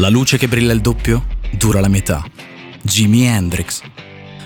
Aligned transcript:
La 0.00 0.08
luce 0.08 0.38
che 0.38 0.46
brilla 0.46 0.72
il 0.72 0.80
doppio 0.80 1.26
dura 1.50 1.80
la 1.80 1.88
metà. 1.88 2.24
Jimi 2.82 3.26
Hendrix. 3.26 3.80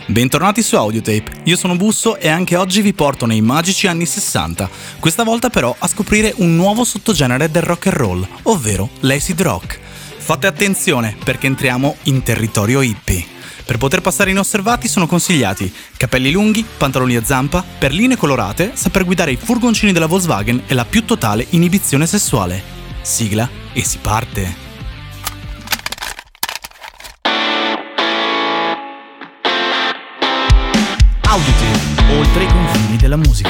Bentornati 0.07 0.63
su 0.63 0.77
Audiotape, 0.77 1.43
io 1.45 1.57
sono 1.57 1.77
Busso 1.77 2.17
e 2.17 2.29
anche 2.29 2.57
oggi 2.57 2.81
vi 2.81 2.95
porto 2.95 3.27
nei 3.27 3.43
magici 3.43 3.87
anni 3.87 4.07
60, 4.07 4.71
questa 4.99 5.25
volta 5.25 5.51
però 5.51 5.75
a 5.79 5.87
scoprire 5.89 6.33
un 6.37 6.57
nuovo 6.57 6.85
sottogenere 6.85 7.51
del 7.51 7.65
rock 7.65 7.89
and 7.89 7.97
roll, 7.97 8.27
ovvero 8.45 8.89
l'acid 9.01 9.43
rock. 9.43 9.79
Fate 10.17 10.47
attenzione 10.47 11.17
perché 11.23 11.49
entriamo 11.49 11.97
in 12.05 12.23
territorio 12.23 12.81
hippie. 12.81 13.23
Per 13.67 13.77
poter 13.77 14.01
passare 14.01 14.31
inosservati 14.31 14.89
sono 14.89 15.07
consigliati 15.07 15.71
capelli 15.99 16.33
lunghi, 16.33 16.65
pantaloni 16.79 17.17
a 17.17 17.25
zampa, 17.25 17.63
perline 17.79 18.17
colorate, 18.17 18.71
saper 18.73 19.05
guidare 19.05 19.33
i 19.33 19.37
furgoncini 19.37 19.93
della 19.93 20.07
Volkswagen 20.07 20.63
e 20.67 20.73
la 20.73 20.87
più 20.87 21.05
totale 21.05 21.47
inibizione 21.51 22.07
sessuale. 22.07 22.63
Sigla 23.03 23.47
e 23.75 23.85
si 23.85 23.99
parte. 23.99 24.62
Auditive, 31.33 32.19
oltre 32.19 32.45
i 32.45 32.47
confini 32.47 32.99
della 32.99 33.17
musica. 33.17 33.49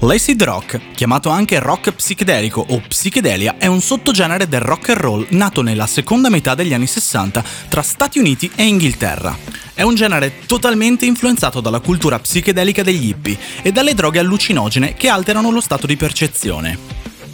L'acid 0.00 0.42
rock, 0.42 0.80
chiamato 0.96 1.28
anche 1.28 1.60
rock 1.60 1.92
psichedelico 1.92 2.66
o 2.70 2.82
psichedelia, 2.88 3.54
è 3.56 3.66
un 3.66 3.80
sottogenere 3.80 4.48
del 4.48 4.62
rock 4.62 4.88
and 4.88 4.98
roll 4.98 5.26
nato 5.30 5.62
nella 5.62 5.86
seconda 5.86 6.28
metà 6.28 6.56
degli 6.56 6.74
anni 6.74 6.88
60 6.88 7.44
tra 7.68 7.82
Stati 7.82 8.18
Uniti 8.18 8.50
e 8.56 8.64
Inghilterra. 8.64 9.38
È 9.72 9.82
un 9.82 9.94
genere 9.94 10.40
totalmente 10.46 11.06
influenzato 11.06 11.60
dalla 11.60 11.78
cultura 11.78 12.18
psichedelica 12.18 12.82
degli 12.82 13.10
hippie 13.10 13.38
e 13.62 13.70
dalle 13.70 13.94
droghe 13.94 14.18
allucinogene 14.18 14.94
che 14.94 15.08
alterano 15.08 15.52
lo 15.52 15.60
stato 15.60 15.86
di 15.86 15.96
percezione. 15.96 16.76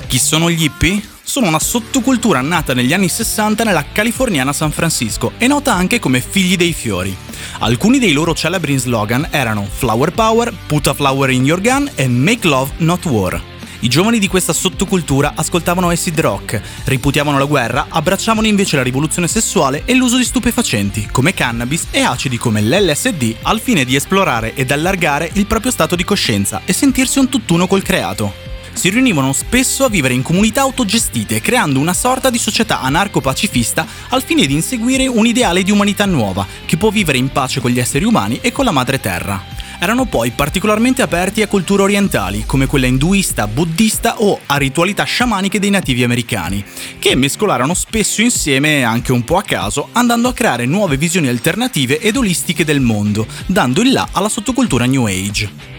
Chi 0.06 0.18
sono 0.18 0.50
gli 0.50 0.64
hippie? 0.64 1.16
Sono 1.28 1.46
una 1.46 1.60
sottocultura 1.60 2.40
nata 2.40 2.72
negli 2.72 2.94
anni 2.94 3.08
60 3.08 3.62
nella 3.62 3.84
californiana 3.92 4.54
San 4.54 4.70
Francisco 4.70 5.32
e 5.36 5.46
nota 5.46 5.74
anche 5.74 5.98
come 5.98 6.22
figli 6.22 6.56
dei 6.56 6.72
fiori. 6.72 7.14
Alcuni 7.58 7.98
dei 7.98 8.12
loro 8.12 8.32
celebri 8.32 8.78
slogan 8.78 9.28
erano 9.30 9.68
Flower 9.70 10.10
Power, 10.12 10.54
Put 10.66 10.86
a 10.86 10.94
Flower 10.94 11.28
in 11.28 11.44
Your 11.44 11.60
Gun 11.60 11.90
e 11.94 12.08
Make 12.08 12.48
Love 12.48 12.72
Not 12.78 13.04
War. 13.04 13.42
I 13.80 13.88
giovani 13.88 14.18
di 14.18 14.26
questa 14.26 14.54
sottocultura 14.54 15.34
ascoltavano 15.36 15.90
acid 15.90 16.18
rock, 16.18 16.60
riputiavano 16.84 17.38
la 17.38 17.44
guerra, 17.44 17.86
abbracciavano 17.90 18.46
invece 18.46 18.76
la 18.76 18.82
rivoluzione 18.82 19.28
sessuale 19.28 19.82
e 19.84 19.94
l'uso 19.94 20.16
di 20.16 20.24
stupefacenti, 20.24 21.08
come 21.12 21.34
cannabis 21.34 21.88
e 21.90 22.00
acidi 22.00 22.38
come 22.38 22.62
l'LSD, 22.62 23.36
al 23.42 23.60
fine 23.60 23.84
di 23.84 23.94
esplorare 23.94 24.54
ed 24.54 24.70
allargare 24.70 25.30
il 25.34 25.46
proprio 25.46 25.70
stato 25.70 25.94
di 25.94 26.04
coscienza 26.04 26.62
e 26.64 26.72
sentirsi 26.72 27.18
un 27.18 27.28
tutt'uno 27.28 27.66
col 27.66 27.82
creato 27.82 28.47
si 28.78 28.90
riunivano 28.90 29.32
spesso 29.32 29.84
a 29.84 29.88
vivere 29.88 30.14
in 30.14 30.22
comunità 30.22 30.60
autogestite, 30.60 31.40
creando 31.40 31.80
una 31.80 31.92
sorta 31.92 32.30
di 32.30 32.38
società 32.38 32.80
anarco-pacifista 32.80 33.84
al 34.10 34.22
fine 34.22 34.46
di 34.46 34.54
inseguire 34.54 35.06
un 35.08 35.26
ideale 35.26 35.64
di 35.64 35.72
umanità 35.72 36.06
nuova, 36.06 36.46
che 36.64 36.76
può 36.76 36.90
vivere 36.90 37.18
in 37.18 37.30
pace 37.30 37.60
con 37.60 37.72
gli 37.72 37.80
esseri 37.80 38.04
umani 38.04 38.38
e 38.40 38.52
con 38.52 38.64
la 38.64 38.70
madre 38.70 39.00
terra. 39.00 39.56
Erano 39.80 40.06
poi 40.06 40.30
particolarmente 40.30 41.02
aperti 41.02 41.42
a 41.42 41.48
culture 41.48 41.82
orientali, 41.82 42.44
come 42.46 42.66
quella 42.66 42.86
induista, 42.86 43.46
buddista 43.46 44.20
o 44.20 44.40
a 44.46 44.56
ritualità 44.56 45.04
sciamaniche 45.04 45.58
dei 45.58 45.70
nativi 45.70 46.04
americani, 46.04 46.64
che 46.98 47.14
mescolarono 47.16 47.74
spesso 47.74 48.22
insieme, 48.22 48.84
anche 48.84 49.12
un 49.12 49.24
po' 49.24 49.36
a 49.36 49.42
caso, 49.42 49.88
andando 49.92 50.28
a 50.28 50.32
creare 50.32 50.66
nuove 50.66 50.96
visioni 50.96 51.28
alternative 51.28 51.98
ed 51.98 52.16
olistiche 52.16 52.64
del 52.64 52.80
mondo, 52.80 53.26
dando 53.46 53.80
il 53.80 53.92
là 53.92 54.08
alla 54.12 54.28
sottocultura 54.28 54.84
New 54.84 55.06
Age 55.06 55.76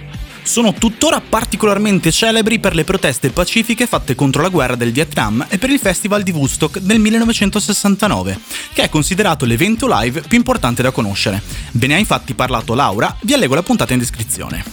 sono 0.49 0.73
tuttora 0.73 1.21
particolarmente 1.21 2.11
celebri 2.11 2.57
per 2.57 2.73
le 2.73 2.83
proteste 2.83 3.29
pacifiche 3.29 3.85
fatte 3.85 4.15
contro 4.15 4.41
la 4.41 4.49
guerra 4.49 4.73
del 4.73 4.91
Vietnam 4.91 5.45
e 5.47 5.59
per 5.59 5.69
il 5.69 5.77
Festival 5.77 6.23
di 6.23 6.31
Woodstock 6.31 6.79
del 6.79 6.97
1969, 6.97 8.39
che 8.73 8.81
è 8.81 8.89
considerato 8.89 9.45
l'evento 9.45 9.85
live 9.87 10.21
più 10.21 10.39
importante 10.39 10.81
da 10.81 10.89
conoscere. 10.89 11.39
Ve 11.73 11.85
ne 11.85 11.93
ha 11.93 11.97
infatti 11.99 12.33
parlato 12.33 12.73
Laura, 12.73 13.15
vi 13.21 13.33
allego 13.33 13.53
la 13.53 13.61
puntata 13.61 13.93
in 13.93 13.99
descrizione. 13.99 14.63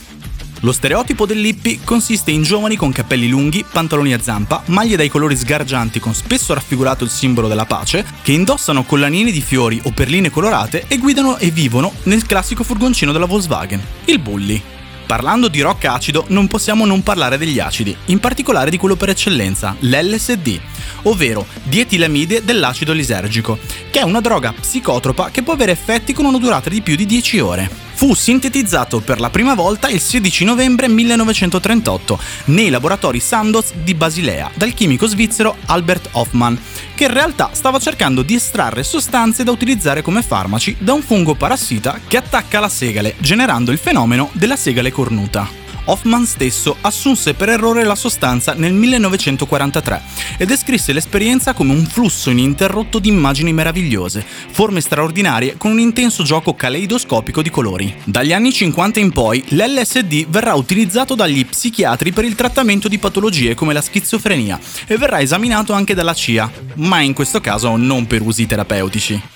Lo 0.60 0.72
stereotipo 0.72 1.26
dell'hippie 1.26 1.80
consiste 1.84 2.30
in 2.30 2.42
giovani 2.42 2.76
con 2.76 2.90
capelli 2.90 3.28
lunghi, 3.28 3.62
pantaloni 3.70 4.14
a 4.14 4.22
zampa, 4.22 4.62
maglie 4.68 4.96
dai 4.96 5.10
colori 5.10 5.36
sgargianti 5.36 6.00
con 6.00 6.14
spesso 6.14 6.54
raffigurato 6.54 7.04
il 7.04 7.10
simbolo 7.10 7.48
della 7.48 7.66
pace, 7.66 8.02
che 8.22 8.32
indossano 8.32 8.84
collanine 8.84 9.30
di 9.30 9.42
fiori 9.42 9.78
o 9.84 9.90
perline 9.90 10.30
colorate 10.30 10.86
e 10.88 10.96
guidano 10.96 11.36
e 11.36 11.50
vivono 11.50 11.92
nel 12.04 12.24
classico 12.24 12.64
furgoncino 12.64 13.12
della 13.12 13.26
Volkswagen, 13.26 13.82
il 14.06 14.18
Bully. 14.18 14.75
Parlando 15.06 15.46
di 15.46 15.60
rock 15.60 15.84
acido 15.84 16.24
non 16.28 16.48
possiamo 16.48 16.84
non 16.84 17.04
parlare 17.04 17.38
degli 17.38 17.60
acidi, 17.60 17.96
in 18.06 18.18
particolare 18.18 18.70
di 18.70 18.76
quello 18.76 18.96
per 18.96 19.10
eccellenza, 19.10 19.76
l'LSD, 19.78 20.58
ovvero 21.02 21.46
dietilamide 21.62 22.44
dell'acido 22.44 22.92
lisergico, 22.92 23.56
che 23.90 24.00
è 24.00 24.02
una 24.02 24.20
droga 24.20 24.52
psicotropa 24.52 25.30
che 25.30 25.44
può 25.44 25.52
avere 25.52 25.70
effetti 25.70 26.12
con 26.12 26.24
una 26.24 26.38
durata 26.38 26.68
di 26.68 26.80
più 26.80 26.96
di 26.96 27.06
10 27.06 27.38
ore. 27.38 27.84
Fu 27.96 28.14
sintetizzato 28.14 29.00
per 29.00 29.20
la 29.20 29.30
prima 29.30 29.54
volta 29.54 29.88
il 29.88 30.00
16 30.00 30.44
novembre 30.44 30.86
1938 30.86 32.18
nei 32.46 32.68
laboratori 32.68 33.20
Sandoz 33.20 33.72
di 33.72 33.94
Basilea 33.94 34.50
dal 34.54 34.74
chimico 34.74 35.06
svizzero 35.06 35.56
Albert 35.64 36.08
Hoffmann, 36.12 36.56
che 36.96 37.04
in 37.04 37.12
realtà 37.12 37.50
stava 37.52 37.78
cercando 37.78 38.22
di 38.22 38.34
estrarre 38.34 38.82
sostanze 38.82 39.44
da 39.44 39.52
utilizzare 39.52 40.00
come 40.02 40.22
farmaci 40.22 40.74
da 40.78 40.94
un 40.94 41.02
fungo 41.02 41.34
parassita 41.34 42.00
che 42.08 42.16
attacca 42.16 42.58
la 42.58 42.70
segale, 42.70 43.14
generando 43.18 43.70
il 43.70 43.78
fenomeno 43.78 44.30
della 44.32 44.56
segale 44.56 44.90
cornuta. 44.90 45.65
Hoffman 45.86 46.24
stesso 46.26 46.76
assunse 46.80 47.34
per 47.34 47.48
errore 47.48 47.84
la 47.84 47.94
sostanza 47.94 48.54
nel 48.54 48.72
1943 48.72 50.02
e 50.38 50.46
descrisse 50.46 50.92
l'esperienza 50.92 51.52
come 51.52 51.72
un 51.72 51.84
flusso 51.84 52.30
ininterrotto 52.30 52.98
di 52.98 53.08
immagini 53.08 53.52
meravigliose, 53.52 54.24
forme 54.50 54.80
straordinarie 54.80 55.56
con 55.56 55.70
un 55.70 55.80
intenso 55.80 56.22
gioco 56.22 56.54
caleidoscopico 56.54 57.42
di 57.42 57.50
colori. 57.50 57.94
Dagli 58.04 58.32
anni 58.32 58.52
50 58.52 59.00
in 59.00 59.12
poi 59.12 59.42
l'LSD 59.48 60.26
verrà 60.28 60.54
utilizzato 60.54 61.14
dagli 61.14 61.44
psichiatri 61.44 62.12
per 62.12 62.24
il 62.24 62.34
trattamento 62.34 62.88
di 62.88 62.98
patologie 62.98 63.54
come 63.54 63.72
la 63.72 63.80
schizofrenia 63.80 64.58
e 64.86 64.96
verrà 64.96 65.20
esaminato 65.20 65.72
anche 65.72 65.94
dalla 65.94 66.14
CIA, 66.14 66.50
ma 66.74 67.00
in 67.00 67.12
questo 67.12 67.40
caso 67.40 67.76
non 67.76 68.06
per 68.06 68.22
usi 68.22 68.46
terapeutici. 68.46 69.35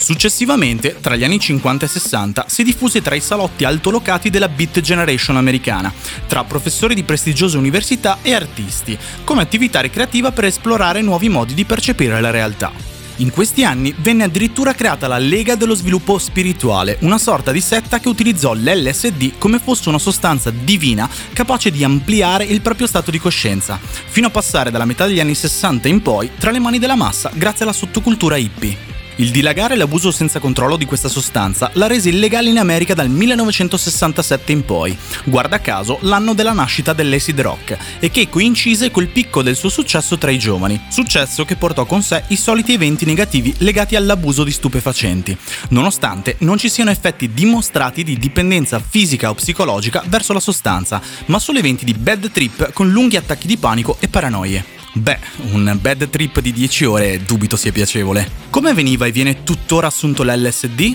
Successivamente, 0.00 0.96
tra 0.98 1.14
gli 1.14 1.24
anni 1.24 1.38
50 1.38 1.84
e 1.84 1.88
60, 1.88 2.46
si 2.48 2.62
diffuse 2.62 3.02
tra 3.02 3.14
i 3.14 3.20
salotti 3.20 3.64
altolocati 3.64 4.30
della 4.30 4.48
Beat 4.48 4.80
Generation 4.80 5.36
americana, 5.36 5.92
tra 6.26 6.42
professori 6.44 6.94
di 6.94 7.02
prestigiose 7.02 7.58
università 7.58 8.18
e 8.22 8.32
artisti, 8.32 8.98
come 9.24 9.42
attività 9.42 9.80
ricreativa 9.80 10.32
per 10.32 10.46
esplorare 10.46 11.02
nuovi 11.02 11.28
modi 11.28 11.52
di 11.52 11.66
percepire 11.66 12.18
la 12.18 12.30
realtà. 12.30 12.72
In 13.16 13.30
questi 13.30 13.62
anni 13.62 13.94
venne 13.98 14.24
addirittura 14.24 14.72
creata 14.72 15.06
la 15.06 15.18
Lega 15.18 15.54
dello 15.54 15.74
Sviluppo 15.74 16.16
Spirituale, 16.16 16.96
una 17.00 17.18
sorta 17.18 17.52
di 17.52 17.60
setta 17.60 18.00
che 18.00 18.08
utilizzò 18.08 18.54
l'LSD 18.54 19.32
come 19.36 19.58
fosse 19.58 19.90
una 19.90 19.98
sostanza 19.98 20.50
divina 20.50 21.06
capace 21.34 21.70
di 21.70 21.84
ampliare 21.84 22.44
il 22.44 22.62
proprio 22.62 22.86
stato 22.86 23.10
di 23.10 23.18
coscienza, 23.18 23.78
fino 23.82 24.28
a 24.28 24.30
passare 24.30 24.70
dalla 24.70 24.86
metà 24.86 25.06
degli 25.06 25.20
anni 25.20 25.34
60 25.34 25.88
in 25.88 26.00
poi 26.00 26.30
tra 26.38 26.50
le 26.50 26.58
mani 26.58 26.78
della 26.78 26.96
massa 26.96 27.30
grazie 27.34 27.64
alla 27.64 27.74
sottocultura 27.74 28.38
hippie. 28.38 28.99
Il 29.20 29.32
dilagare 29.32 29.74
e 29.74 29.76
l'abuso 29.76 30.10
senza 30.10 30.38
controllo 30.38 30.78
di 30.78 30.86
questa 30.86 31.10
sostanza 31.10 31.70
l'ha 31.74 31.86
resa 31.86 32.08
illegale 32.08 32.48
in 32.48 32.56
America 32.56 32.94
dal 32.94 33.10
1967 33.10 34.50
in 34.50 34.64
poi, 34.64 34.96
guarda 35.24 35.60
caso 35.60 35.98
l'anno 36.00 36.32
della 36.32 36.54
nascita 36.54 36.94
dell'acid 36.94 37.38
rock, 37.38 37.76
e 38.00 38.10
che 38.10 38.30
coincise 38.30 38.90
col 38.90 39.08
picco 39.08 39.42
del 39.42 39.56
suo 39.56 39.68
successo 39.68 40.16
tra 40.16 40.30
i 40.30 40.38
giovani, 40.38 40.80
successo 40.88 41.44
che 41.44 41.56
portò 41.56 41.84
con 41.84 42.00
sé 42.00 42.24
i 42.28 42.36
soliti 42.36 42.72
eventi 42.72 43.04
negativi 43.04 43.54
legati 43.58 43.94
all'abuso 43.94 44.42
di 44.42 44.52
stupefacenti, 44.52 45.36
nonostante 45.68 46.36
non 46.38 46.56
ci 46.56 46.70
siano 46.70 46.88
effetti 46.88 47.30
dimostrati 47.34 48.02
di 48.02 48.16
dipendenza 48.16 48.80
fisica 48.80 49.28
o 49.28 49.34
psicologica 49.34 50.02
verso 50.06 50.32
la 50.32 50.40
sostanza, 50.40 50.98
ma 51.26 51.38
solo 51.38 51.58
eventi 51.58 51.84
di 51.84 51.92
bad 51.92 52.30
trip 52.30 52.72
con 52.72 52.88
lunghi 52.90 53.16
attacchi 53.16 53.46
di 53.46 53.58
panico 53.58 53.98
e 54.00 54.08
paranoie. 54.08 54.79
Beh, 54.92 55.18
un 55.52 55.78
bad 55.80 56.10
trip 56.10 56.40
di 56.40 56.52
10 56.52 56.84
ore 56.84 57.22
dubito 57.22 57.56
sia 57.56 57.70
piacevole. 57.70 58.28
Come 58.50 58.74
veniva 58.74 59.06
e 59.06 59.12
viene 59.12 59.44
tuttora 59.44 59.86
assunto 59.86 60.24
l'LSD? 60.24 60.94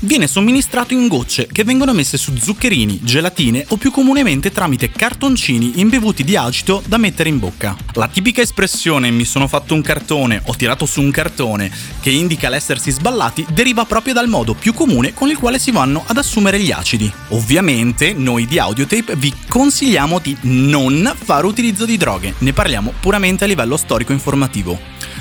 Viene 0.00 0.26
somministrato 0.26 0.94
in 0.94 1.08
gocce 1.08 1.46
che 1.50 1.64
vengono 1.64 1.92
messe 1.92 2.16
su 2.16 2.36
zuccherini, 2.36 3.00
gelatine 3.02 3.64
o 3.68 3.76
più 3.76 3.90
comunemente 3.90 4.52
tramite 4.52 4.90
cartoncini 4.90 5.80
imbevuti 5.80 6.24
di 6.24 6.36
acido 6.36 6.82
da 6.86 6.98
mettere 6.98 7.28
in 7.28 7.38
bocca. 7.38 7.76
La 7.94 8.08
tipica 8.08 8.42
espressione 8.42 9.10
mi 9.10 9.24
sono 9.24 9.48
fatto 9.48 9.74
un 9.74 9.82
cartone 9.82 10.42
o 10.46 10.54
tirato 10.54 10.86
su 10.86 11.00
un 11.00 11.10
cartone 11.10 11.70
che 12.00 12.10
indica 12.10 12.48
l'essersi 12.48 12.90
sballati 12.90 13.46
deriva 13.50 13.84
proprio 13.84 14.14
dal 14.14 14.28
modo 14.28 14.54
più 14.54 14.72
comune 14.72 15.14
con 15.14 15.28
il 15.28 15.38
quale 15.38 15.58
si 15.58 15.70
vanno 15.70 16.04
ad 16.06 16.16
assumere 16.16 16.60
gli 16.60 16.70
acidi. 16.70 17.10
Ovviamente 17.28 18.12
noi 18.12 18.46
di 18.46 18.58
Audiotape 18.58 19.16
vi 19.16 19.32
consigliamo 19.48 20.18
di 20.18 20.36
non 20.42 21.12
fare 21.16 21.46
utilizzo 21.46 21.84
di 21.84 21.96
droghe, 21.96 22.34
ne 22.38 22.52
parliamo 22.52 22.92
puramente 23.00 23.44
a 23.44 23.46
livello 23.46 23.76
storico 23.76 24.12
informativo. 24.12 24.78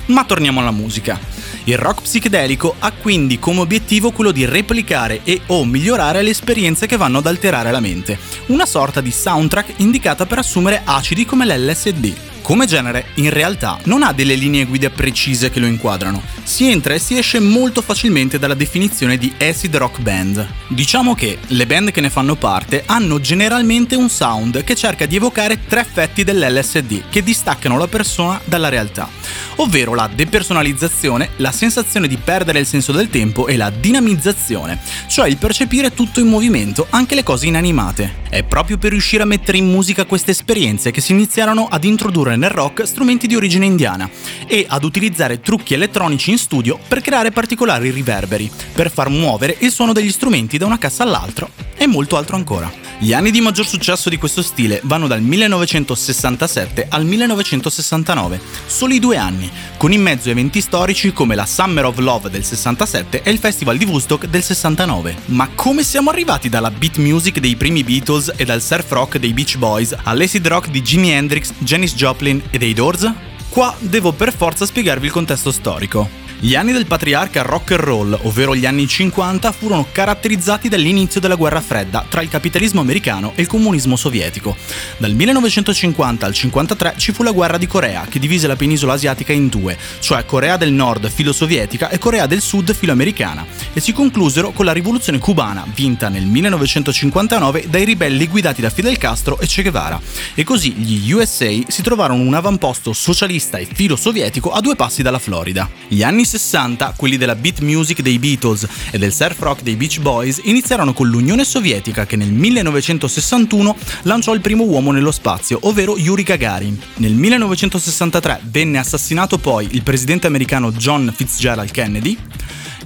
Ma 0.08 0.24
torniamo 0.24 0.62
alla 0.62 0.72
musica. 0.72 1.20
Il 1.68 1.78
rock 1.78 2.04
psichedelico 2.04 2.76
ha 2.80 2.94
quindi 2.94 3.40
come 3.40 3.60
obiettivo 3.60 4.12
quello 4.12 4.32
di 4.32 4.46
replicare 4.46 5.20
e 5.26 5.42
o 5.48 5.66
migliorare 5.66 6.22
le 6.22 6.30
esperienze 6.30 6.88
che 6.88 6.96
vanno 6.96 7.18
ad 7.18 7.26
alterare 7.26 7.72
la 7.72 7.82
mente, 7.82 8.18
una 8.48 8.66
sorta 8.66 9.02
di 9.02 9.12
soundtrack 9.12 9.74
indicata 9.82 10.26
per 10.26 10.38
assumere 10.38 10.84
acidi 10.86 11.26
come 11.26 11.46
l'LSD. 11.46 12.37
Come 12.48 12.66
genere, 12.66 13.08
in 13.16 13.30
realtà, 13.30 13.78
non 13.88 14.04
ha 14.04 14.14
delle 14.14 14.36
linee 14.36 14.64
guida 14.64 14.90
precise 14.90 15.50
che 15.50 15.60
lo 15.60 15.66
inquadrano. 15.66 16.22
Si 16.44 16.66
entra 16.66 16.94
e 16.94 17.00
si 17.00 17.18
esce 17.18 17.42
molto 17.42 17.82
facilmente 17.82 18.40
dalla 18.40 18.54
definizione 18.54 19.18
di 19.18 19.34
acid 19.38 19.76
rock 19.76 20.00
band. 20.00 20.48
Diciamo 20.70 21.14
che 21.14 21.40
le 21.46 21.66
band 21.66 21.92
che 21.92 22.00
ne 22.00 22.10
fanno 22.10 22.36
parte 22.36 22.84
hanno 22.86 23.20
generalmente 23.20 23.98
un 23.98 24.08
sound 24.08 24.64
che 24.64 24.76
cerca 24.76 25.06
di 25.06 25.18
evocare 25.18 25.66
tre 25.68 25.82
effetti 25.82 26.24
dell'LSD 26.24 27.10
che 27.10 27.22
distaccano 27.22 27.78
la 27.78 27.88
persona 27.90 28.40
dalla 28.46 28.70
realtà, 28.70 29.10
ovvero 29.58 29.94
la 29.94 30.10
depersonalizzazione, 30.14 31.32
la 31.38 31.52
sensazione 31.52 32.08
di 32.08 32.16
perdere 32.16 32.60
il 32.60 32.66
senso 32.66 32.94
del 32.94 33.10
tempo 33.10 33.48
e 33.48 33.58
la 33.58 33.70
dinamizzazione, 33.70 34.80
cioè 35.10 35.28
il 35.28 35.36
percepire 35.36 35.94
tutto 35.94 36.22
in 36.22 36.28
movimento, 36.28 36.88
anche 36.92 37.14
le 37.14 37.24
cose 37.24 37.48
inanimate. 37.48 38.24
È 38.30 38.44
proprio 38.44 38.78
per 38.78 38.92
riuscire 38.92 39.24
a 39.24 39.26
mettere 39.26 39.58
in 39.58 39.70
musica 39.70 40.06
queste 40.06 40.32
esperienze 40.32 40.92
che 40.92 41.02
si 41.02 41.12
iniziarono 41.12 41.68
ad 41.70 41.84
introdurre 41.84 42.36
nel 42.38 42.50
rock 42.50 42.88
strumenti 42.88 43.28
di 43.28 43.36
origine 43.36 43.66
indiana 43.66 44.10
e 44.48 44.66
ad 44.68 44.84
utilizzare 44.84 45.42
trucchi 45.42 45.74
elettronici 45.74 46.32
in 46.32 46.38
studio 46.38 46.80
per 46.88 47.02
creare 47.02 47.32
particolari 47.32 47.90
riverberi, 47.90 48.50
per 48.74 48.92
far 48.92 49.10
muovere 49.10 49.58
il 49.60 49.72
suono 49.72 49.94
degli 49.94 50.12
strumenti 50.12 50.58
da 50.58 50.66
una 50.66 50.78
cassa 50.78 51.04
all'altra 51.04 51.67
e 51.78 51.88
molto 51.88 52.18
altro 52.18 52.36
ancora. 52.36 52.86
Gli 53.00 53.14
anni 53.14 53.30
di 53.30 53.42
maggior 53.42 53.68
successo 53.68 54.10
di 54.10 54.18
questo 54.18 54.42
stile 54.42 54.82
vanno 54.84 55.06
dal 55.06 55.22
1967 55.22 56.88
al 56.90 57.06
1969, 57.06 58.42
soli 58.66 58.98
due 58.98 59.18
anni, 59.18 59.52
con 59.78 59.92
in 59.92 60.02
mezzo 60.02 60.32
eventi 60.32 60.62
storici 60.62 61.14
come 61.14 61.36
la 61.36 61.46
Summer 61.46 61.86
of 61.86 62.00
Love 62.00 62.32
del 62.32 62.44
67 62.44 63.22
e 63.22 63.30
il 63.30 63.38
Festival 63.38 63.78
di 63.78 63.86
Woodstock 63.86 64.26
del 64.26 64.42
69. 64.42 65.16
Ma 65.26 65.48
come 65.54 65.84
siamo 65.84 66.10
arrivati 66.10 66.50
dalla 66.50 66.72
beat 66.72 66.98
music 66.98 67.40
dei 67.40 67.56
primi 67.56 67.84
Beatles 67.84 68.34
e 68.36 68.46
dal 68.46 68.64
surf 68.64 68.92
rock 68.92 69.20
dei 69.20 69.34
Beach 69.34 69.58
Boys 69.58 69.96
all'acid 70.04 70.48
rock 70.48 70.70
di 70.70 70.82
Jimi 70.82 71.12
Hendrix, 71.12 71.52
Janis 71.60 71.94
Joplin 71.94 72.42
e 72.50 72.58
dei 72.58 72.74
Doors? 72.74 73.12
Qua 73.50 73.76
devo 73.80 74.12
per 74.12 74.34
forza 74.36 74.66
spiegarvi 74.66 75.06
il 75.06 75.12
contesto 75.12 75.52
storico. 75.52 76.27
Gli 76.40 76.54
anni 76.54 76.72
del 76.72 76.86
patriarca 76.86 77.42
rock 77.42 77.72
and 77.72 77.80
roll, 77.80 78.20
ovvero 78.22 78.56
gli 78.56 78.68
anni 78.68 78.88
50, 78.88 79.52
furono 79.52 79.88
caratterizzati 79.92 80.70
dall'inizio 80.70 81.20
della 81.20 81.34
guerra 81.34 81.62
fredda 81.62 82.06
tra 82.08 82.22
il 82.22 82.30
capitalismo 82.30 82.80
americano 82.80 83.32
e 83.34 83.42
il 83.42 83.48
comunismo 83.48 83.96
sovietico. 83.96 84.56
Dal 84.98 85.16
1950 85.16 86.28
al 86.28 86.34
1953 86.34 86.94
ci 86.98 87.12
fu 87.12 87.24
la 87.24 87.32
guerra 87.32 87.58
di 87.58 87.66
Corea, 87.66 88.06
che 88.08 88.20
divise 88.20 88.46
la 88.46 88.56
penisola 88.56 88.94
asiatica 88.94 89.34
in 89.34 89.48
due, 89.48 89.76
cioè 90.00 90.26
Corea 90.26 90.58
del 90.58 90.72
Nord 90.72 91.10
filo 91.10 91.34
sovietica 91.34 91.90
e 91.90 91.98
Corea 91.98 92.28
del 92.28 92.42
Sud 92.42 92.72
filo 92.72 92.92
americana, 92.92 93.44
e 93.74 93.80
si 93.80 93.92
conclusero 93.92 94.52
con 94.52 94.66
la 94.66 94.74
rivoluzione 94.74 95.18
cubana, 95.18 95.66
vinta 95.74 96.08
nel 96.08 96.28
1959 96.28 97.66
dai 97.68 97.84
ribelli 97.84 98.28
guidati 98.28 98.62
da 98.62 98.70
Fidel 98.70 99.00
Castro 99.00 99.40
e 99.40 99.48
Che 99.48 99.64
Guevara. 99.64 100.00
E 100.36 100.44
così 100.44 100.74
gli 100.74 101.12
USA 101.12 101.50
si 101.68 101.82
trovarono 101.82 102.22
un 102.22 102.36
avamposto 102.36 102.94
socialista 102.94 103.58
e 103.58 103.68
filo 103.74 103.96
sovietico 103.96 104.52
a 104.52 104.62
due 104.62 104.76
passi 104.76 105.02
dalla 105.02 105.18
Florida. 105.18 105.68
Gli 105.88 106.04
anni 106.04 106.26
60, 106.28 106.94
quelli 106.96 107.18
della 107.18 107.36
beat 107.36 107.62
music 107.62 108.02
dei 108.02 108.20
Beatles 108.20 108.68
e 108.92 108.98
del 108.98 109.14
surf 109.14 109.40
rock 109.40 109.64
dei 109.64 109.76
Beach 109.76 110.00
Boys, 110.00 110.42
iniziarono 110.44 110.94
con 110.94 111.08
l'Unione 111.08 111.46
Sovietica 111.46 112.06
che 112.06 112.16
nel 112.16 112.32
1961 112.32 113.76
lanciò 114.04 114.34
il 114.34 114.42
primo 114.42 114.64
uomo 114.66 114.92
nello 114.92 115.12
spazio, 115.12 115.60
ovvero 115.64 115.98
Yuri 115.98 116.24
Gagarin. 116.24 116.80
Nel 116.98 117.14
1963 117.14 118.42
venne 118.44 118.78
assassinato 118.78 119.38
poi 119.38 119.68
il 119.72 119.84
presidente 119.84 120.28
americano 120.28 120.72
John 120.74 121.12
Fitzgerald 121.16 121.72
Kennedy. 121.72 122.18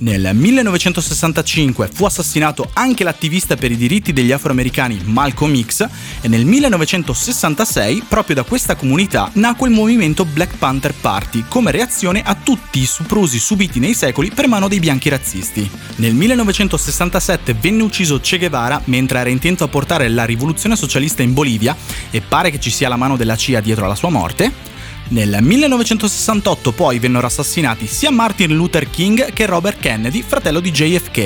Nel 0.01 0.31
1965 0.33 1.88
fu 1.94 2.06
assassinato 2.06 2.71
anche 2.74 3.03
l'attivista 3.03 3.56
per 3.56 3.69
i 3.69 3.77
diritti 3.77 4.13
degli 4.13 4.31
afroamericani 4.31 5.00
Malcolm 5.03 5.63
X 5.63 5.88
e 6.21 6.27
nel 6.27 6.44
1966 6.44 8.06
proprio 8.07 8.38
da 8.38 8.44
questa 8.44 8.75
comunità 8.75 9.30
nacque 9.33 9.68
il 9.68 9.75
movimento 9.75 10.25
Black 10.25 10.57
Panther 10.57 10.95
Party 11.00 11.45
come 11.48 11.69
reazione 11.69 12.24
a 12.24 12.33
tutti 12.33 12.80
i 12.80 12.86
soprusi 12.88 13.38
subiti 13.38 13.77
nei 13.77 13.94
secoli 13.94 14.31
per 14.31 14.48
mano 14.48 14.68
dei 14.68 14.80
bianchi 14.80 15.09
razzisti. 15.09 15.69
Nel 15.98 16.15
1967 16.15 17.53
venne 17.53 17.83
ucciso 17.83 18.19
Che 18.19 18.39
Guevara 18.39 18.81
mentre 18.86 19.19
era 19.19 19.30
intento 19.30 19.63
a 19.63 19.68
portare 19.68 20.09
la 20.09 20.25
rivoluzione 20.25 20.75
socialista 20.75 21.21
in 21.21 21.33
Bolivia 21.33 21.77
e 22.09 22.21
pare 22.21 22.50
che 22.50 22.59
ci 22.59 22.71
sia 22.71 22.89
la 22.89 22.95
mano 22.95 23.18
della 23.18 23.36
CIA 23.36 23.59
dietro 23.59 23.86
alla 23.86 23.94
sua 23.94 24.09
morte. 24.09 24.70
Nel 25.11 25.39
1968 25.41 26.71
poi 26.71 26.97
vennero 26.97 27.27
assassinati 27.27 27.85
sia 27.85 28.11
Martin 28.11 28.55
Luther 28.55 28.89
King 28.89 29.33
che 29.33 29.45
Robert 29.45 29.77
Kennedy, 29.77 30.23
fratello 30.25 30.61
di 30.61 30.71
JFK, 30.71 31.17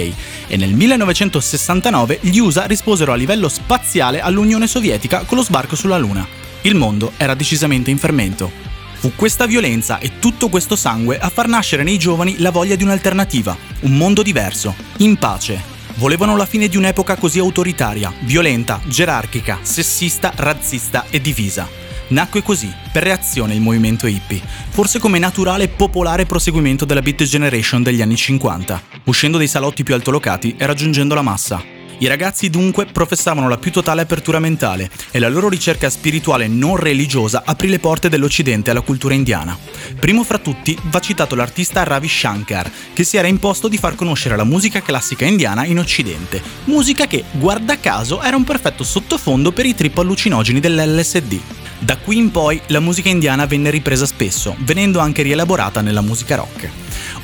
e 0.47 0.57
nel 0.57 0.73
1969 0.73 2.17
gli 2.21 2.39
USA 2.39 2.65
risposero 2.65 3.11
a 3.11 3.15
livello 3.15 3.47
spaziale 3.47 4.21
all'Unione 4.21 4.65
Sovietica 4.65 5.19
con 5.19 5.37
lo 5.37 5.43
sbarco 5.43 5.75
sulla 5.75 5.99
Luna. 5.99 6.27
Il 6.61 6.73
mondo 6.73 7.11
era 7.17 7.35
decisamente 7.35 7.91
in 7.91 7.99
fermento. 7.99 8.51
Fu 8.95 9.11
questa 9.15 9.45
violenza 9.45 9.99
e 9.99 10.13
tutto 10.17 10.49
questo 10.49 10.75
sangue 10.75 11.19
a 11.19 11.29
far 11.29 11.47
nascere 11.47 11.83
nei 11.83 11.99
giovani 11.99 12.39
la 12.39 12.49
voglia 12.49 12.75
di 12.75 12.83
un'alternativa, 12.83 13.55
un 13.81 13.95
mondo 13.95 14.23
diverso, 14.23 14.73
in 14.97 15.15
pace. 15.17 15.61
Volevano 15.97 16.35
la 16.35 16.47
fine 16.47 16.67
di 16.67 16.75
un'epoca 16.75 17.17
così 17.17 17.37
autoritaria, 17.37 18.11
violenta, 18.21 18.81
gerarchica, 18.87 19.59
sessista, 19.61 20.33
razzista 20.35 21.05
e 21.11 21.21
divisa. 21.21 21.84
Nacque 22.07 22.43
così, 22.43 22.71
per 22.91 23.01
reazione, 23.01 23.55
il 23.55 23.61
movimento 23.61 24.05
hippie, 24.05 24.41
forse 24.69 24.99
come 24.99 25.17
naturale 25.17 25.63
e 25.63 25.69
popolare 25.69 26.25
proseguimento 26.25 26.85
della 26.85 27.01
Beat 27.01 27.23
Generation 27.23 27.81
degli 27.81 28.01
anni 28.01 28.15
50, 28.15 28.81
uscendo 29.05 29.37
dai 29.37 29.47
salotti 29.47 29.83
più 29.83 29.95
altolocati 29.95 30.55
e 30.55 30.65
raggiungendo 30.67 31.15
la 31.15 31.23
massa. 31.23 31.63
I 31.97 32.07
ragazzi 32.07 32.49
dunque 32.49 32.85
professavano 32.85 33.47
la 33.47 33.57
più 33.57 33.71
totale 33.71 34.01
apertura 34.01 34.39
mentale 34.39 34.89
e 35.11 35.17
la 35.17 35.29
loro 35.29 35.47
ricerca 35.47 35.89
spirituale 35.89 36.47
non 36.47 36.75
religiosa 36.75 37.43
aprì 37.45 37.69
le 37.69 37.79
porte 37.79 38.09
dell'Occidente 38.09 38.69
alla 38.69 38.81
cultura 38.81 39.13
indiana. 39.13 39.57
Primo 39.97 40.23
fra 40.23 40.37
tutti 40.37 40.77
va 40.83 40.99
citato 40.99 41.35
l'artista 41.35 41.83
Ravi 41.83 42.09
Shankar, 42.09 42.69
che 42.93 43.03
si 43.03 43.15
era 43.17 43.27
imposto 43.27 43.69
di 43.69 43.77
far 43.77 43.95
conoscere 43.95 44.35
la 44.35 44.43
musica 44.43 44.81
classica 44.81 45.25
indiana 45.25 45.65
in 45.65 45.79
Occidente, 45.79 46.41
musica 46.65 47.07
che, 47.07 47.23
guarda 47.31 47.79
caso, 47.79 48.21
era 48.21 48.35
un 48.35 48.43
perfetto 48.43 48.83
sottofondo 48.83 49.53
per 49.53 49.65
i 49.65 49.73
trip 49.73 49.97
allucinogeni 49.97 50.59
dell'LSD. 50.59 51.54
Da 51.85 51.97
qui 51.97 52.17
in 52.17 52.31
poi 52.31 52.59
la 52.69 52.79
musica 52.79 53.09
indiana 53.09 53.45
venne 53.45 53.69
ripresa 53.69 54.07
spesso, 54.07 54.55
venendo 54.61 54.97
anche 54.97 55.21
rielaborata 55.21 55.81
nella 55.81 56.01
musica 56.01 56.35
rock. 56.35 56.67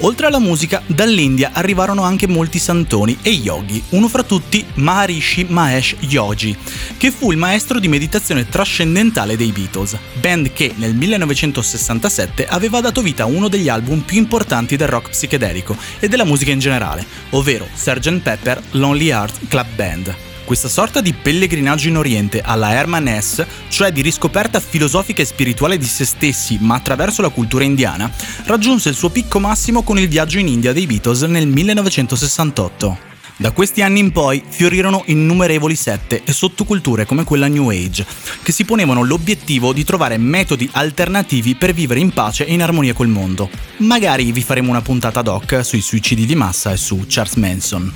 Oltre 0.01 0.27
alla 0.27 0.37
musica, 0.37 0.83
dall'India 0.85 1.49
arrivarono 1.51 2.03
anche 2.03 2.27
molti 2.27 2.59
santoni 2.59 3.17
e 3.23 3.31
yogi, 3.31 3.81
uno 3.89 4.07
fra 4.07 4.21
tutti 4.21 4.63
Maharishi 4.75 5.47
Mahesh 5.49 5.95
Yogi, 6.01 6.55
che 6.97 7.09
fu 7.09 7.31
il 7.31 7.39
maestro 7.39 7.79
di 7.79 7.87
meditazione 7.87 8.47
trascendentale 8.47 9.35
dei 9.35 9.51
Beatles, 9.51 9.97
band 10.19 10.53
che 10.53 10.73
nel 10.75 10.93
1967 10.93 12.45
aveva 12.45 12.81
dato 12.81 13.01
vita 13.01 13.23
a 13.23 13.25
uno 13.25 13.47
degli 13.47 13.67
album 13.67 14.01
più 14.01 14.19
importanti 14.19 14.75
del 14.75 14.89
rock 14.89 15.09
psichedelico 15.09 15.75
e 15.99 16.07
della 16.07 16.23
musica 16.23 16.51
in 16.51 16.59
generale, 16.59 17.03
ovvero 17.31 17.67
Sgt. 17.73 18.19
Pepper 18.19 18.61
Lonely 18.73 19.07
Heart 19.07 19.47
Club 19.47 19.67
Band. 19.73 20.30
Questa 20.45 20.67
sorta 20.67 21.01
di 21.01 21.13
pellegrinaggio 21.13 21.87
in 21.87 21.97
Oriente 21.97 22.41
alla 22.41 22.73
Herman 22.73 23.17
S., 23.21 23.45
cioè 23.69 23.91
di 23.91 24.01
riscoperta 24.01 24.59
filosofica 24.59 25.21
e 25.21 25.25
spirituale 25.25 25.77
di 25.77 25.85
se 25.85 26.05
stessi 26.05 26.57
ma 26.59 26.75
attraverso 26.75 27.21
la 27.21 27.29
cultura 27.29 27.63
indiana, 27.63 28.11
raggiunse 28.45 28.89
il 28.89 28.95
suo 28.95 29.09
picco 29.09 29.39
massimo 29.39 29.83
con 29.83 29.97
il 29.97 30.07
viaggio 30.07 30.39
in 30.39 30.47
India 30.47 30.73
dei 30.73 30.85
Beatles 30.87 31.21
nel 31.21 31.47
1968. 31.47 33.09
Da 33.41 33.51
questi 33.51 33.81
anni 33.81 33.99
in 33.99 34.11
poi 34.11 34.43
fiorirono 34.47 35.01
innumerevoli 35.07 35.75
sette 35.75 36.21
e 36.23 36.31
sottoculture 36.31 37.05
come 37.05 37.23
quella 37.23 37.47
New 37.47 37.69
Age, 37.69 38.05
che 38.43 38.51
si 38.51 38.65
ponevano 38.65 39.03
l'obiettivo 39.03 39.73
di 39.73 39.83
trovare 39.83 40.17
metodi 40.17 40.69
alternativi 40.73 41.55
per 41.55 41.73
vivere 41.73 41.99
in 41.99 42.11
pace 42.11 42.45
e 42.45 42.53
in 42.53 42.61
armonia 42.61 42.93
col 42.93 43.07
mondo. 43.07 43.49
Magari 43.77 44.31
vi 44.31 44.43
faremo 44.43 44.69
una 44.69 44.83
puntata 44.83 45.21
ad 45.21 45.27
hoc 45.27 45.65
sui 45.65 45.81
suicidi 45.81 46.27
di 46.27 46.35
massa 46.35 46.71
e 46.71 46.77
su 46.77 47.05
Charles 47.07 47.35
Manson. 47.35 47.91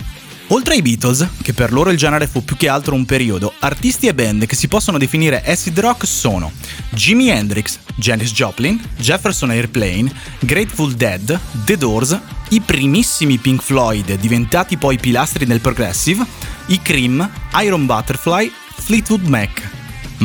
Oltre 0.50 0.76
ai 0.76 0.82
Beatles, 0.84 1.28
che 1.42 1.54
per 1.54 1.74
loro 1.74 1.90
il 1.90 1.98
genere 1.98 2.28
fu 2.28 2.44
più 2.44 2.56
che 2.56 2.70
altro 2.70 2.94
un 2.94 3.06
periodo, 3.06 3.52
artisti 3.60 4.06
e 4.08 4.14
band 4.14 4.46
che 4.46 4.56
si 4.56 4.68
possono 4.68 5.00
definire 5.00 5.44
acid 5.44 5.80
rock 5.80 6.06
sono 6.06 6.52
Jimi 6.92 7.30
Hendrix, 7.30 7.80
Janis 7.96 8.32
Joplin, 8.32 8.80
Jefferson 8.98 9.50
Airplane, 9.50 10.12
Grateful 10.40 10.94
Dead, 10.94 11.40
The 11.66 11.78
Doors, 11.78 12.20
i 12.50 12.60
primissimi 12.60 13.38
Pink 13.38 13.62
Floyd 13.62 14.14
diventati 14.20 14.78
poi 14.78 15.00
pilastri 15.00 15.46
del 15.46 15.62
progressive, 15.62 16.24
i 16.68 16.80
Cream, 16.80 17.28
Iron 17.64 17.88
Butterfly, 17.88 18.52
Fleetwood 18.78 19.26
Mac. 19.26 19.75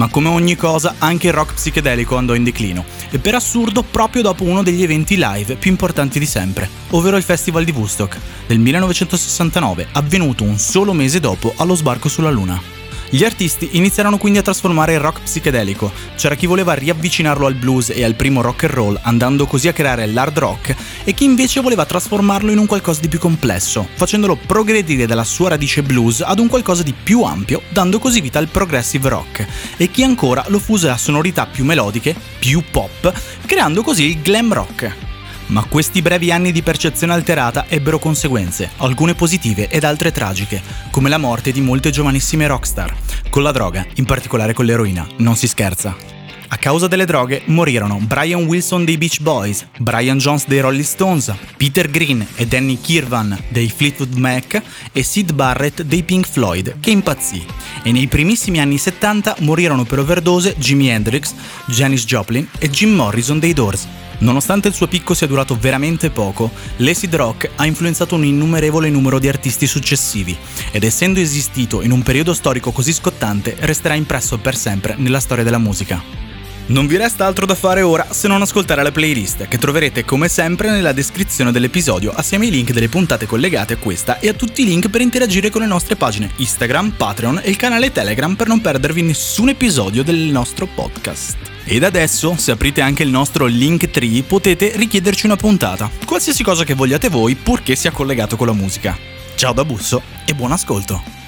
Ma 0.01 0.09
come 0.09 0.29
ogni 0.29 0.57
cosa, 0.57 0.95
anche 0.97 1.27
il 1.27 1.35
rock 1.35 1.53
psichedelico 1.53 2.17
andò 2.17 2.35
in 2.35 2.43
declino, 2.43 2.87
e 3.11 3.19
per 3.19 3.35
assurdo 3.35 3.83
proprio 3.83 4.23
dopo 4.23 4.45
uno 4.45 4.63
degli 4.63 4.83
eventi 4.83 5.19
live 5.19 5.57
più 5.57 5.71
importanti 5.71 6.19
di 6.19 6.25
sempre, 6.25 6.67
ovvero 6.93 7.19
il 7.19 7.23
Festival 7.23 7.65
di 7.65 7.71
Woodstock 7.71 8.19
del 8.47 8.61
1969, 8.61 9.89
avvenuto 9.93 10.43
un 10.43 10.57
solo 10.57 10.95
mese 10.95 11.21
dopo 11.21 11.53
allo 11.55 11.75
sbarco 11.75 12.09
sulla 12.09 12.31
Luna. 12.31 12.80
Gli 13.13 13.25
artisti 13.25 13.71
iniziarono 13.73 14.19
quindi 14.19 14.39
a 14.39 14.43
trasformare 14.43 14.93
il 14.93 15.01
rock 15.01 15.23
psichedelico. 15.23 15.91
C'era 16.15 16.37
chi 16.37 16.47
voleva 16.47 16.75
riavvicinarlo 16.75 17.45
al 17.45 17.57
blues 17.57 17.91
e 17.91 18.05
al 18.05 18.15
primo 18.15 18.41
rock 18.41 18.63
and 18.65 18.73
roll, 18.73 19.01
andando 19.03 19.47
così 19.47 19.67
a 19.67 19.73
creare 19.73 20.07
l'hard 20.07 20.39
rock, 20.39 20.77
e 21.03 21.13
chi 21.13 21.25
invece 21.25 21.61
voleva 21.61 21.85
trasformarlo 21.85 22.53
in 22.53 22.59
un 22.59 22.67
qualcosa 22.67 23.01
di 23.01 23.09
più 23.09 23.19
complesso, 23.19 23.89
facendolo 23.95 24.37
progredire 24.37 25.07
dalla 25.07 25.25
sua 25.25 25.49
radice 25.49 25.83
blues 25.83 26.21
ad 26.21 26.39
un 26.39 26.47
qualcosa 26.47 26.85
di 26.85 26.95
più 26.95 27.25
ampio, 27.25 27.63
dando 27.71 27.99
così 27.99 28.21
vita 28.21 28.39
al 28.39 28.47
progressive 28.47 29.09
rock, 29.09 29.45
e 29.77 29.91
chi 29.91 30.05
ancora 30.05 30.45
lo 30.47 30.61
fusa 30.61 30.93
a 30.93 30.97
sonorità 30.97 31.47
più 31.47 31.65
melodiche, 31.65 32.15
più 32.39 32.63
pop, 32.71 33.13
creando 33.45 33.83
così 33.83 34.05
il 34.05 34.21
glam 34.21 34.53
rock. 34.53 35.10
Ma 35.51 35.65
questi 35.65 36.01
brevi 36.01 36.31
anni 36.31 36.53
di 36.53 36.63
percezione 36.63 37.13
alterata 37.13 37.67
ebbero 37.69 37.99
conseguenze, 37.99 38.71
alcune 38.77 39.15
positive 39.15 39.69
ed 39.69 39.83
altre 39.83 40.13
tragiche, 40.13 40.63
come 40.93 41.09
la 41.09 41.19
morte 41.19 41.51
di 41.51 41.61
molte 41.61 41.91
giovanissime 41.91 42.47
rockstar. 42.47 42.95
Con 43.31 43.43
la 43.43 43.51
droga, 43.51 43.85
in 43.95 44.05
particolare 44.05 44.53
con 44.53 44.65
l'eroina, 44.65 45.05
non 45.17 45.35
si 45.35 45.49
scherza. 45.49 46.19
A 46.53 46.57
causa 46.57 46.87
delle 46.87 47.05
droghe 47.05 47.43
morirono 47.47 47.99
Brian 47.99 48.45
Wilson 48.45 48.85
dei 48.85 48.97
Beach 48.97 49.21
Boys, 49.21 49.67
Brian 49.79 50.19
Jones 50.19 50.47
dei 50.47 50.61
Rolling 50.61 50.85
Stones, 50.85 51.33
Peter 51.57 51.91
Green 51.91 52.25
e 52.37 52.47
Danny 52.47 52.81
Kirvan 52.81 53.37
dei 53.49 53.69
Fleetwood 53.69 54.15
Mac 54.15 54.63
e 54.93 55.03
Sid 55.03 55.33
Barrett 55.33 55.83
dei 55.83 56.05
Pink 56.05 56.27
Floyd, 56.27 56.79
che 56.79 56.91
impazzì. 56.91 57.45
E 57.83 57.91
nei 57.91 58.07
primissimi 58.07 58.61
anni 58.61 58.79
70 58.79 59.37
morirono 59.41 59.85
per 59.85 59.99
overdose 59.99 60.57
Jimi 60.57 60.89
Hendrix, 60.89 61.35
Janis 61.67 62.05
Joplin 62.05 62.47
e 62.59 62.71
Jim 62.71 62.95
Morrison 62.95 63.41
dei 63.41 63.53
Doors. 63.53 63.87
Nonostante 64.21 64.69
il 64.69 64.75
suo 64.75 64.87
picco 64.87 65.15
sia 65.15 65.27
durato 65.27 65.57
veramente 65.59 66.11
poco, 66.11 66.51
l'acid 66.77 67.15
rock 67.15 67.51
ha 67.57 67.67
influenzato 67.67 68.15
un 68.15 68.25
innumerevole 68.25 68.91
numero 68.91 69.19
di 69.19 69.29
artisti 69.29 69.67
successivi 69.67 70.37
ed 70.71 70.85
essendo 70.85 71.21
esistito 71.21 71.83
in 71.83 71.91
un 71.91 72.03
periodo 72.03 72.35
storico 72.35 72.71
così 72.71 72.93
scottante 72.93 73.57
resterà 73.61 73.95
impresso 73.95 74.39
per 74.39 74.57
sempre 74.57 74.95
nella 74.97 75.21
storia 75.21 75.45
della 75.45 75.59
musica. 75.59 76.30
Non 76.71 76.87
vi 76.87 76.97
resta 76.97 77.27
altro 77.27 77.47
da 77.47 77.57
fare 77.57 77.83
ora 77.83 78.07
se 78.13 78.29
non 78.29 78.43
ascoltare 78.43 78.85
la 78.85 78.93
playlist, 78.93 79.49
che 79.49 79.59
troverete 79.59 80.05
come 80.05 80.29
sempre 80.29 80.71
nella 80.71 80.93
descrizione 80.93 81.51
dell'episodio 81.51 82.13
assieme 82.13 82.45
ai 82.45 82.53
link 82.53 82.71
delle 82.71 82.89
puntate 82.89 83.27
collegate 83.27 83.73
a 83.73 83.77
questa 83.77 84.21
e 84.21 84.29
a 84.29 84.35
tutti 84.35 84.63
i 84.63 84.65
link 84.65 84.89
per 84.89 85.01
interagire 85.01 85.51
con 85.51 85.63
le 85.63 85.67
nostre 85.67 85.97
pagine 85.97 86.31
Instagram, 86.37 86.91
Patreon 86.91 87.41
e 87.43 87.51
il 87.51 87.57
canale 87.57 87.91
Telegram 87.91 88.37
per 88.37 88.47
non 88.47 88.61
perdervi 88.61 89.03
nessun 89.03 89.49
episodio 89.49 90.05
del 90.05 90.17
nostro 90.17 90.69
podcast. 90.73 91.39
Ed 91.65 91.83
adesso, 91.83 92.37
se 92.37 92.53
aprite 92.53 92.81
anche 92.83 93.03
il 93.03 93.11
nostro 93.11 93.47
Linktree, 93.47 94.23
potete 94.23 94.71
richiederci 94.77 95.27
una 95.27 95.35
puntata. 95.35 95.91
Qualsiasi 96.07 96.45
cosa 96.45 96.63
che 96.63 96.75
vogliate 96.75 97.09
voi, 97.09 97.35
purché 97.35 97.75
sia 97.75 97.91
collegato 97.91 98.37
con 98.37 98.47
la 98.47 98.53
musica. 98.53 98.97
Ciao 99.35 99.53
da 99.53 99.65
Busso 99.65 100.03
e 100.25 100.35
buon 100.35 100.53
ascolto! 100.53 101.20